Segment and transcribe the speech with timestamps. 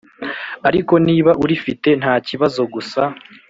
[0.67, 3.01] ariko niba urifite ntakibazo gusa